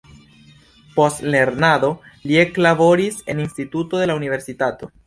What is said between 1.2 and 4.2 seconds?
lernado li eklaboris en instituto de